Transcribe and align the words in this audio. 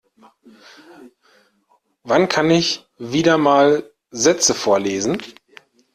Wann 2.01 2.27
kann 2.27 2.49
ich 2.49 2.87
wieder 2.97 3.37
mal 3.37 3.87
Sätze 4.09 4.55
vorlesen? 4.55 5.21